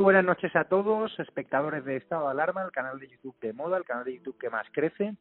[0.00, 3.52] Muy buenas noches a todos, espectadores de Estado de Alarma, el canal de YouTube de
[3.52, 5.14] Moda, el canal de YouTube que más crece.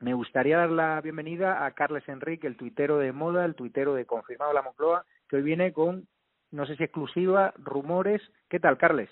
[0.00, 4.06] Me gustaría dar la bienvenida a Carles Enrique, el tuitero de Moda, el tuitero de
[4.06, 6.08] Confirmado la Moncloa, que hoy viene con,
[6.52, 8.22] no sé si exclusiva, rumores.
[8.48, 9.10] ¿Qué tal, Carles?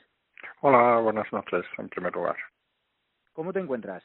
[0.62, 2.36] Hola, buenas noches, en primer lugar.
[3.35, 4.03] ¿Cómo te encuentras?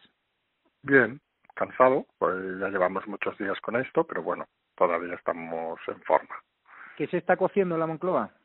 [0.83, 1.21] Bien,
[1.55, 4.45] cansado, pues ya llevamos muchos días con esto, pero bueno,
[4.75, 6.35] todavía estamos en forma.
[6.97, 8.40] ¿Qué se está cociendo en la Moncloa?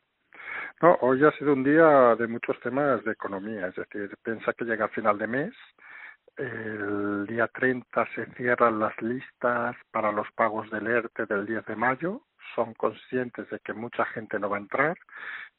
[0.81, 4.65] No, hoy ha sido un día de muchos temas de economía, es decir, piensa que
[4.65, 5.53] llega a final de mes,
[6.37, 11.75] el día 30 se cierran las listas para los pagos del ERTE del 10 de
[11.75, 12.21] mayo,
[12.55, 14.97] son conscientes de que mucha gente no va a entrar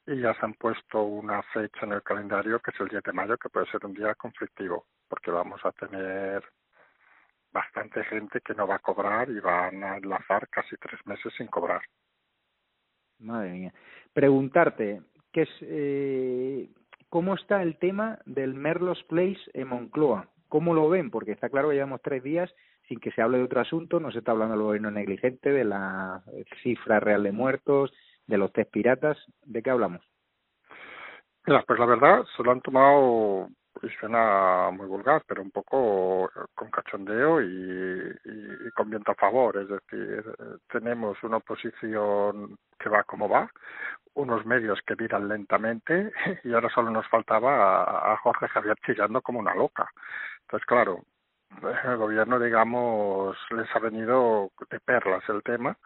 [0.06, 3.12] y ya se han puesto una fecha en el calendario que es el 10 de
[3.12, 6.44] mayo, que puede ser un día conflictivo, porque vamos a tener
[7.52, 11.48] bastante gente que no va a cobrar y van a enlazar casi tres meses sin
[11.48, 11.82] cobrar.
[13.18, 13.72] Madre mía.
[14.18, 15.00] Preguntarte,
[15.32, 16.68] ¿qué es, eh,
[17.08, 20.26] ¿cómo está el tema del Merlos Place en Moncloa?
[20.48, 21.12] ¿Cómo lo ven?
[21.12, 22.52] Porque está claro que llevamos tres días
[22.88, 25.62] sin que se hable de otro asunto, no se está hablando del gobierno negligente, de
[25.62, 26.24] la
[26.64, 27.92] cifra real de muertos,
[28.26, 30.00] de los test piratas, ¿de qué hablamos?
[31.46, 33.50] Mira, pues la verdad se lo han tomado
[33.82, 39.56] y suena muy vulgar, pero un poco con cachondeo y, con viento a favor.
[39.56, 40.24] Es decir,
[40.70, 43.50] tenemos una oposición que va como va,
[44.14, 46.12] unos medios que viran lentamente
[46.44, 49.88] y ahora solo nos faltaba a, a Jorge Javier chillando como una loca.
[50.42, 51.04] Entonces, claro,
[51.84, 55.76] el gobierno, digamos, les ha venido de perlas el tema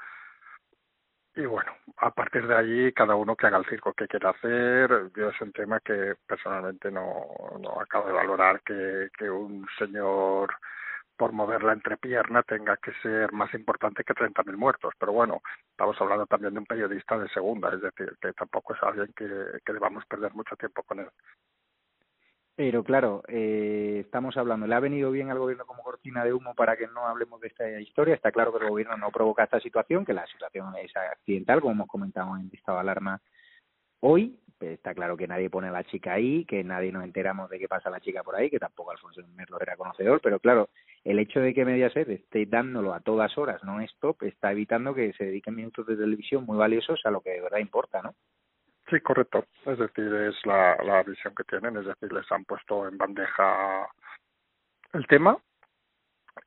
[1.35, 5.11] y bueno, a partir de allí cada uno que haga el circo que quiera hacer.
[5.17, 7.27] Yo es un tema que personalmente no,
[7.61, 10.55] no acabo de valorar que, que un señor
[11.17, 14.93] por mover la entrepierna tenga que ser más importante que 30.000 muertos.
[14.99, 18.83] Pero bueno, estamos hablando también de un periodista de segunda, es decir, que tampoco es
[18.83, 19.29] alguien que,
[19.65, 21.09] que debamos perder mucho tiempo con él.
[22.55, 26.55] Pero claro, eh, estamos hablando, ¿le ha venido bien al gobierno como cortina de humo
[26.55, 28.14] para que no hablemos de esta historia?
[28.14, 31.73] Está claro que el gobierno no provoca esta situación, que la situación es accidental, como
[31.73, 33.23] hemos comentado en estado de alarma
[34.01, 34.39] hoy.
[34.58, 37.58] Pues está claro que nadie pone a la chica ahí, que nadie nos enteramos de
[37.58, 40.68] qué pasa la chica por ahí, que tampoco Alfonso Merlo era conocedor, pero claro,
[41.05, 45.14] el hecho de que Mediaset esté dándolo a todas horas, no stop, está evitando que
[45.14, 48.14] se dediquen minutos de televisión muy valiosos a lo que de verdad importa, ¿no?
[48.92, 49.47] Sí, correcto.
[49.64, 53.89] Es decir, es la, la visión que tienen, es decir, les han puesto en bandeja
[54.92, 55.39] el tema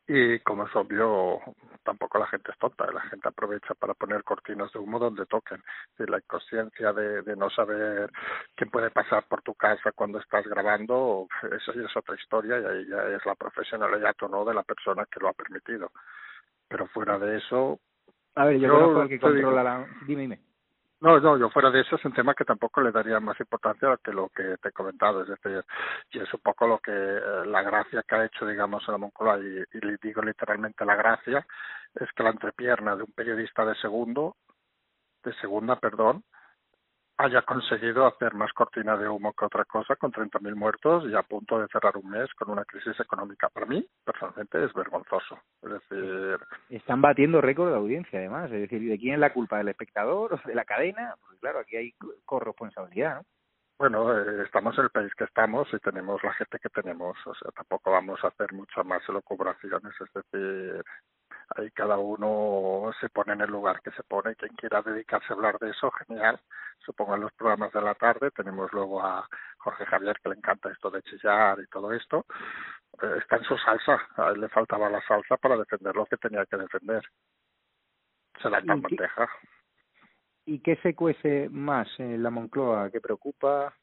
[0.07, 1.39] y como es obvio,
[1.83, 5.63] tampoco la gente es tonta, la gente aprovecha para poner cortinas de humo donde toquen.
[5.97, 8.11] Y la inconsciencia de, de no saber
[8.53, 12.65] quién puede pasar por tu casa cuando estás grabando, eso ya es otra historia y
[12.65, 15.89] ahí ya es la profesionalidad o no de la persona que lo ha permitido.
[16.67, 17.79] Pero fuera de eso...
[18.35, 19.87] A ver, yo, yo conozco al que controla la...
[20.05, 20.54] Dime, dime.
[21.05, 23.95] No, no, yo fuera de eso es un tema que tampoco le daría más importancia
[24.03, 25.63] que lo que te he comentado, es decir,
[26.11, 28.97] y es un poco lo que eh, la gracia que ha hecho, digamos, en la
[28.97, 31.45] Moncloa, y, y le digo literalmente la gracia,
[31.93, 34.37] es que la entrepierna de un periodista de segundo,
[35.23, 36.23] de segunda, perdón,
[37.17, 41.23] haya conseguido hacer más cortina de humo que otra cosa con 30.000 muertos y a
[41.23, 43.49] punto de cerrar un mes con una crisis económica.
[43.49, 45.39] Para mí, personalmente, es vergonzoso.
[45.61, 46.37] Es decir...
[46.69, 48.51] Están batiendo récord de audiencia, además.
[48.51, 49.57] Es decir, ¿de quién es la culpa?
[49.57, 51.15] ¿Del espectador o de la cadena?
[51.21, 51.93] Porque claro, aquí hay
[52.25, 53.25] corresponsabilidad, ¿no?
[53.77, 57.17] Bueno, eh, estamos en el país que estamos y tenemos la gente que tenemos.
[57.25, 59.93] O sea, tampoco vamos a hacer muchas más elucubraciones.
[59.99, 60.83] Es decir,
[61.55, 64.35] ahí cada uno se pone en el lugar que se pone.
[64.35, 66.39] Quien quiera dedicarse a hablar de eso, genial.
[66.79, 70.71] Supongo en los programas de la tarde tenemos luego a Jorge Javier que le encanta
[70.71, 72.25] esto de chillar y todo esto.
[73.01, 73.99] Eh, está en su salsa.
[74.17, 77.03] A él le faltaba la salsa para defender lo que tenía que defender.
[78.41, 79.29] Se la bandeja.
[80.45, 82.91] ¿Y qué se cuece más en la Moncloa?
[82.91, 83.73] ¿Qué preocupa?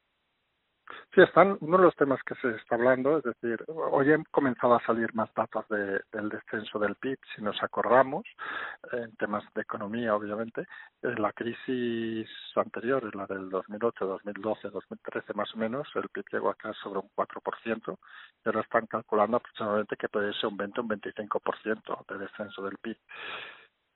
[1.15, 4.75] Sí, están uno de los temas que se está hablando, es decir, hoy han comenzado
[4.75, 8.25] a salir más datos de, del descenso del PIB, si nos acordamos,
[8.93, 10.67] en temas de economía, obviamente.
[11.03, 16.25] En la crisis anterior, en la del 2008, 2012, 2013 más o menos, el PIB
[16.33, 17.99] llegó acá sobre un 4%,
[18.45, 22.63] y ahora están calculando aproximadamente que puede ser un 20 o un 25% de descenso
[22.63, 22.97] del PIB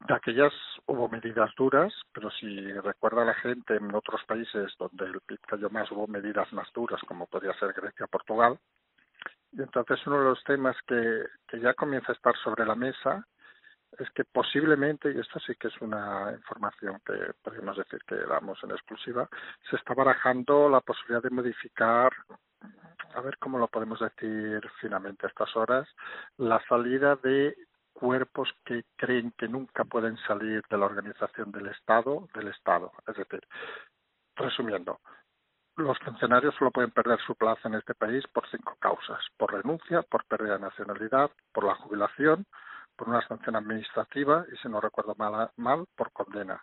[0.08, 0.52] aquellas
[0.86, 5.70] hubo medidas duras, pero si recuerda la gente en otros países donde el PIB cayó
[5.70, 8.58] más, hubo medidas más duras, como podría ser Grecia, Portugal.
[9.52, 13.26] Y entonces uno de los temas que, que ya comienza a estar sobre la mesa
[13.98, 18.62] es que posiblemente, y esto sí que es una información que podríamos decir que damos
[18.62, 19.28] en exclusiva,
[19.70, 22.12] se está barajando la posibilidad de modificar,
[23.14, 25.88] a ver cómo lo podemos decir finalmente a estas horas,
[26.36, 27.56] la salida de
[27.98, 32.92] cuerpos que creen que nunca pueden salir de la organización del Estado, del Estado.
[33.06, 33.40] Es decir,
[34.36, 35.00] resumiendo,
[35.76, 40.02] los funcionarios solo pueden perder su plaza en este país por cinco causas, por renuncia,
[40.02, 42.46] por pérdida de nacionalidad, por la jubilación,
[42.96, 46.62] por una sanción administrativa y, si no recuerdo mal, por condena.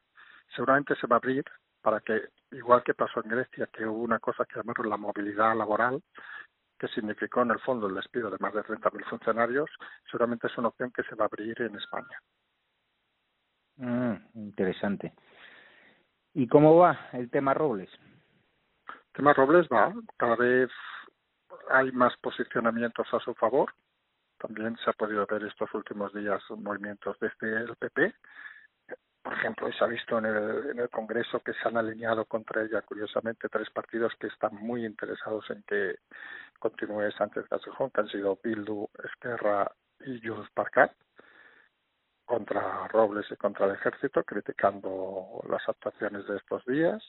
[0.55, 1.45] Seguramente se va a abrir
[1.81, 5.55] para que, igual que pasó en Grecia, que hubo una cosa que llamaron la movilidad
[5.55, 6.01] laboral,
[6.77, 9.69] que significó en el fondo el despido de más de 30.000 funcionarios,
[10.05, 12.19] seguramente es una opción que se va a abrir en España.
[13.77, 15.13] Mm, interesante.
[16.33, 17.89] ¿Y cómo va el tema Robles?
[18.87, 20.69] El tema Robles va, cada vez
[21.69, 23.73] hay más posicionamientos a su favor.
[24.39, 28.13] También se ha podido ver estos últimos días movimientos desde el PP.
[29.21, 32.63] Por ejemplo, se ha visto en el, en el Congreso que se han alineado contra
[32.63, 35.95] ella, curiosamente, tres partidos que están muy interesados en que
[36.63, 39.69] continúe Sánchez Castejón, que han sido Bildu, Esquerra
[39.99, 40.91] y Junts per
[42.23, 47.03] contra Robles y contra el ejército, criticando las actuaciones de estos días.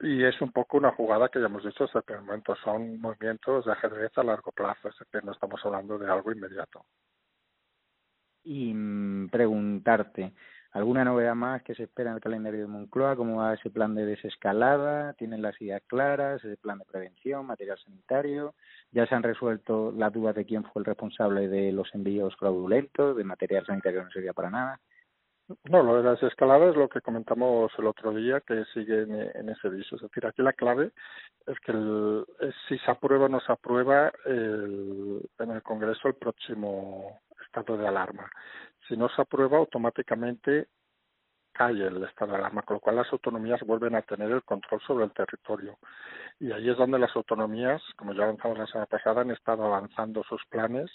[0.00, 3.64] Y es un poco una jugada que ya hemos dicho desde el momento, son movimientos
[3.64, 6.84] de ajedrez a largo plazo, es decir, no estamos hablando de algo inmediato.
[8.42, 10.34] Y mm, preguntarte,
[10.72, 13.16] ¿alguna novedad más que se espera en el calendario de Moncloa?
[13.16, 15.12] ¿Cómo va ese plan de desescalada?
[15.14, 16.44] ¿Tienen las ideas claras?
[16.44, 18.54] ¿Ese plan de prevención, material sanitario?
[18.92, 23.16] ya se han resuelto las dudas de quién fue el responsable de los envíos fraudulentos,
[23.16, 24.80] de material sanitario no servía para nada.
[25.70, 29.48] No, lo de las escaladas es lo que comentamos el otro día, que sigue en,
[29.48, 29.96] ese viso.
[29.96, 30.92] Es decir, aquí la clave
[31.46, 32.24] es que el,
[32.68, 37.88] si se aprueba o no se aprueba el, en el Congreso el próximo estado de
[37.88, 38.30] alarma.
[38.88, 40.68] Si no se aprueba, automáticamente
[41.52, 44.80] cae el estado de alarma, con lo cual las autonomías vuelven a tener el control
[44.86, 45.78] sobre el territorio.
[46.40, 50.22] Y ahí es donde las autonomías, como ya avanzamos la semana pasada, han estado avanzando
[50.24, 50.90] sus planes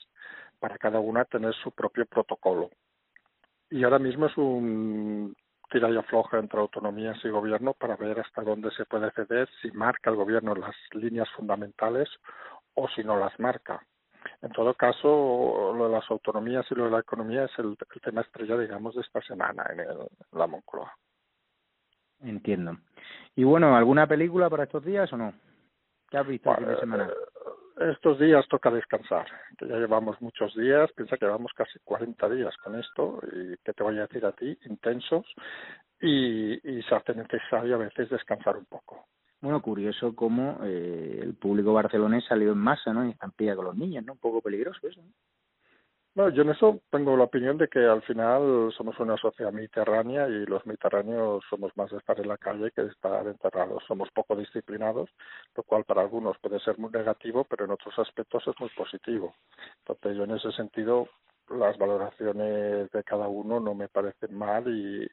[0.60, 2.70] para cada una tener su propio protocolo.
[3.70, 5.36] Y ahora mismo es un
[5.70, 9.70] tira y afloja entre autonomías y gobierno para ver hasta dónde se puede ceder, si
[9.72, 12.10] marca el gobierno las líneas fundamentales
[12.74, 13.86] o si no las marca.
[14.42, 18.22] En todo caso, lo de las autonomías y lo de la economía es el, tema
[18.22, 19.98] estrella, digamos, de esta semana en, el,
[20.34, 20.92] la Moncloa.
[22.22, 22.78] Entiendo.
[23.36, 25.34] Y bueno, ¿alguna película para estos días o no?
[26.10, 27.06] ¿Qué has visto bueno, semana?
[27.06, 29.28] Eh, estos días toca descansar,
[29.58, 33.74] que ya llevamos muchos días, piensa que llevamos casi 40 días con esto, y que
[33.74, 35.26] te voy a decir a ti, intensos,
[36.02, 39.06] y, y se hace necesario a veces descansar un poco.
[39.42, 43.06] Bueno, curioso cómo eh, el público barcelonés salió en masa, ¿no?
[43.06, 44.14] Y estampilla con los niños, ¿no?
[44.14, 45.14] Un poco peligroso eso, ¿no?
[46.30, 50.48] Yo en eso tengo la opinión de que al final somos una sociedad mediterránea y
[50.48, 53.84] los mediterráneos somos más de estar en la calle que de estar enterrados.
[53.88, 55.12] Somos poco disciplinados,
[55.56, 59.36] lo cual para algunos puede ser muy negativo, pero en otros aspectos es muy positivo.
[59.86, 61.08] Entonces yo en ese sentido
[61.50, 65.08] las valoraciones de cada uno no me parecen mal y,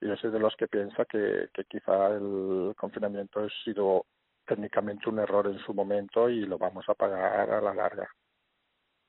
[0.00, 4.06] yo soy de los que piensa que, que quizá el confinamiento ha sido
[4.46, 8.08] técnicamente un error en su momento y lo vamos a pagar a la larga.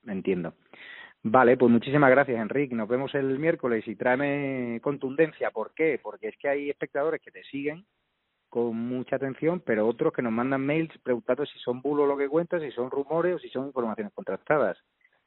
[0.05, 0.53] Entiendo.
[1.21, 2.75] Vale, pues muchísimas gracias, Enrique.
[2.75, 5.51] Nos vemos el miércoles y tráeme contundencia.
[5.51, 5.99] ¿Por qué?
[6.01, 7.85] Porque es que hay espectadores que te siguen
[8.47, 12.27] con mucha atención, pero otros que nos mandan mails preguntando si son bulos lo que
[12.27, 14.77] cuentas, si son rumores o si son informaciones contrastadas.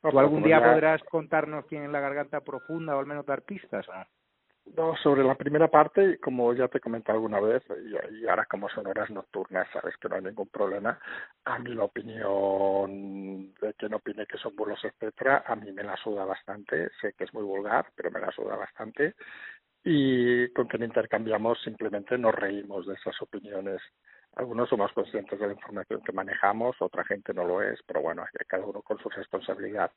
[0.01, 3.87] ¿Tú algún día podrás contarnos quién es la garganta profunda o al menos dar pistas
[3.87, 4.05] no?
[4.65, 7.63] No, sobre la primera parte, como ya te comenté alguna vez,
[8.13, 10.99] y, ahora como son horas nocturnas, sabes que no hay ningún problema,
[11.45, 15.97] a mí la opinión de quien opine que son bulos, etcétera, a mí me la
[15.97, 19.15] suda bastante, sé que es muy vulgar, pero me la suda bastante,
[19.85, 23.83] y con quien intercambiamos simplemente nos reímos de esas opiniones
[24.35, 28.25] algunos somos conscientes de la información que manejamos, otra gente no lo es, pero bueno,
[28.47, 29.91] cada uno con su responsabilidad.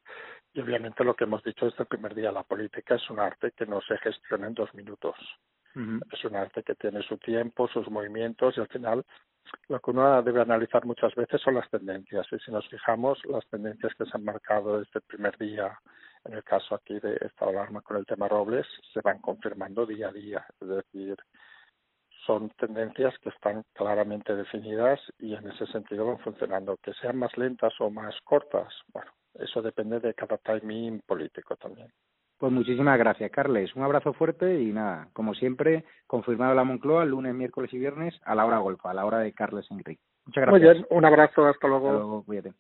[0.54, 3.52] Y obviamente lo que hemos dicho desde el primer día, la política es un arte
[3.52, 5.16] que no se gestiona en dos minutos.
[6.12, 9.06] Es un arte que tiene su tiempo, sus movimientos y al final
[9.68, 12.26] lo que uno debe analizar muchas veces son las tendencias.
[12.32, 15.78] Y si nos fijamos, las tendencias que se han marcado desde el primer día,
[16.24, 20.10] en el caso aquí de esta alarma con el tema Robles, se van confirmando día
[20.10, 20.46] a día.
[20.62, 21.18] Es decir,
[22.26, 26.78] son tendencias que están claramente definidas y en ese sentido van funcionando.
[26.82, 31.88] Que sean más lentas o más cortas, bueno, eso depende de cada timing político también.
[32.38, 33.74] Pues muchísimas gracias, Carles.
[33.76, 38.36] Un abrazo fuerte y nada, como siempre, confirmado la Moncloa, lunes, miércoles y viernes a
[38.36, 40.02] la hora golfa, a la hora de Carles Enrique.
[40.26, 40.52] Muchas gracias.
[40.52, 41.88] Muy bien, un abrazo, hasta luego.
[41.88, 42.54] Hasta luego, cuídate.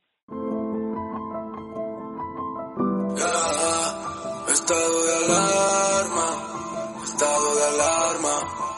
[4.47, 6.27] Estado de alarma,
[7.03, 8.74] estado de alarma.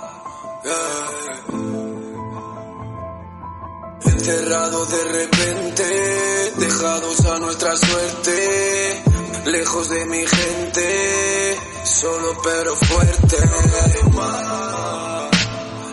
[4.06, 9.04] Encerrados de repente, dejados a nuestra suerte,
[9.46, 13.38] lejos de mi gente, solo pero fuerte.
[13.46, 15.32] No callo más,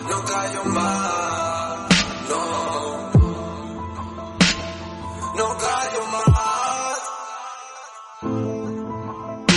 [0.09, 1.89] no callo más,
[2.29, 3.11] no.
[5.35, 6.99] No callo más.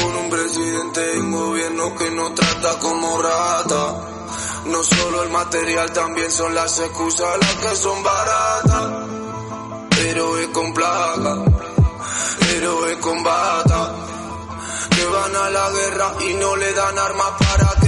[0.01, 4.18] Con un presidente y un gobierno que no trata como rata
[4.69, 9.09] no solo el material, también son las excusas las que son baratas.
[9.99, 11.45] Héroes con plaga,
[12.51, 13.95] héroes con bata.
[14.91, 17.88] Que van a la guerra y no le dan armas para que